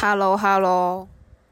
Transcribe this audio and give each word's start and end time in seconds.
Hello，Hello。hello.。 0.00 1.19